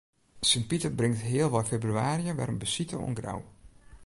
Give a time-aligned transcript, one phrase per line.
[0.51, 3.39] Sint Piter bringt healwei febrewaarje wer syn besite oan Grou.